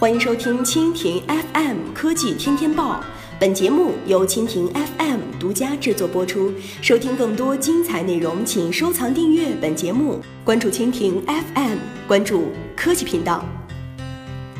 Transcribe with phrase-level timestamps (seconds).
[0.00, 3.02] 欢迎收听蜻蜓 FM 科技天天报，
[3.36, 6.52] 本节目由蜻蜓 FM 独家制作播出。
[6.80, 13.44] 收听更多精彩内容，请收藏订阅本节目，关注蜻蜓 FM，关注科技频道。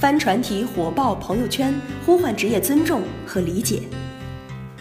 [0.00, 1.72] 帆船题火爆朋友圈，
[2.04, 3.82] 呼唤职业尊重和理解。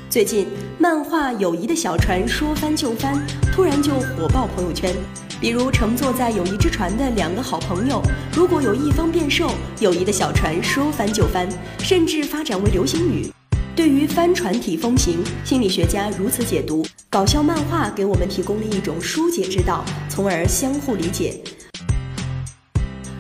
[0.10, 0.48] 最近，
[0.80, 3.24] 漫画《友谊的小船》说翻就翻，
[3.54, 4.96] 突然就火爆朋友圈。
[5.42, 8.02] 比如乘坐在友谊之船的两个好朋友，
[8.36, 13.32] 如果有一方变瘦，友谊的小船说翻就翻，甚至发展为流行语。
[13.74, 21.42] 对于帆船体风行，心理学家如此解读：搞笑漫画给我们提供了一种疏解之道，从而相互理解。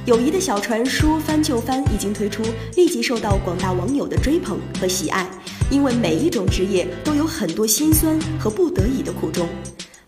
[0.05, 2.43] 友谊的小船说翻就翻已经推出，
[2.76, 5.26] 立即受到广大网友的追捧和喜爱，
[5.71, 9.48] 因为每一种职业都有很多辛酸和不得已的苦衷。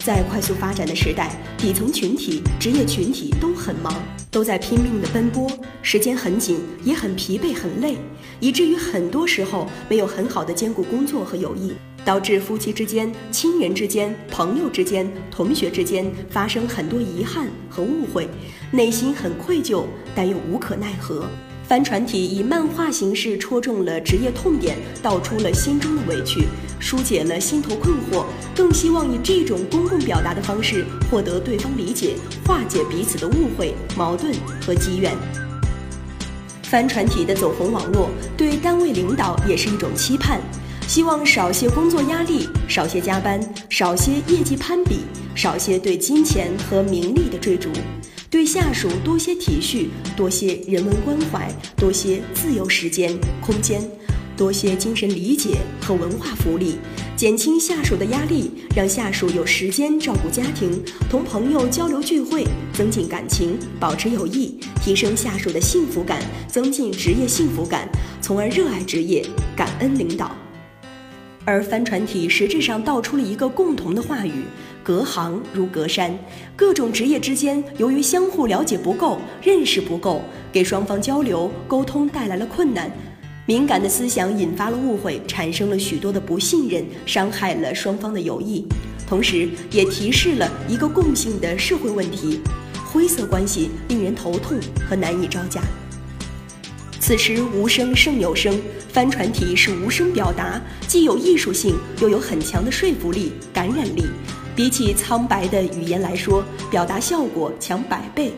[0.03, 3.93] 在快速发展的时代，底层群体、职业群体都很忙，
[4.31, 5.47] 都在拼命的奔波，
[5.83, 7.97] 时间很紧，也很疲惫、很累，
[8.39, 18.27] 以至于很多时候没有很好的兼顾工作和友谊，导致夫妻之间、亲人之间、朋友之间、同学之间发生很多遗憾和误会，
[18.71, 19.83] 内心很愧疚，
[20.15, 21.27] 但又无可奈何。
[21.71, 26.43] 帆船体以漫画形式戳中了职业痛点，道出了心中的委屈，
[26.81, 35.15] 疏解了心头困惑，更希望以这种公共表达的方式获得对方理解，化解彼此的误会、矛盾和积怨。
[36.63, 40.41] 帆船体的走红网络，对单位领导也是一种期盼，
[40.89, 47.69] 希望少些工作压力，少些加班，少些业绩攀比，少些对金钱和名利的追逐。
[48.31, 53.81] 对下属多些体恤，多些人文关怀，多些自由时间、空间，
[54.37, 56.77] 多些精神理解和文化福利，
[57.17, 67.85] 减轻下属的压力，让下属有时间照顾家庭，同朋友交流聚会，增进感情，保持友谊，提升下属的幸福感，增进职业幸福感，
[68.21, 69.27] 从而热爱职业，
[69.57, 70.33] 感恩领导。
[71.43, 74.43] 而帆船体实质上道出了一个共同的话语。
[74.83, 76.17] 隔行如隔山，
[76.55, 80.21] 各种职业之间由于相互了解不够、认识不够，
[80.51, 82.91] 给双方交流沟通带来了困难。
[83.45, 88.65] 敏感的思想引发了误会，产生了许多的不信任，伤害了双方的友谊。
[89.07, 92.39] 同时，也提示了一个共性的社会问题：
[92.85, 94.57] 灰色关系令人头痛
[94.89, 95.61] 和难以招架。
[96.99, 104.03] 此时无声胜有声，帆船体是无声表达，既有艺术性，又有很强的说服力、感染力。
[104.61, 108.31] 比起苍白的语言来说，表达效果强百倍，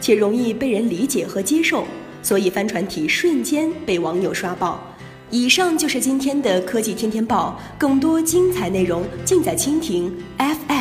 [0.00, 1.82] 且容易被人理解和接受，
[2.22, 4.80] 所以帆船体瞬间被网友刷爆。
[5.28, 10.79] 以上就是今天的科技天天报，更多精彩内容尽在蜻蜓 FM。